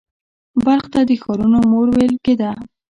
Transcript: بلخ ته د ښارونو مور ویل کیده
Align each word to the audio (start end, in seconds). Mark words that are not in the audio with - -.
بلخ 0.65 0.85
ته 0.93 0.99
د 1.09 1.11
ښارونو 1.21 1.59
مور 1.71 1.87
ویل 1.95 2.15
کیده 2.25 2.51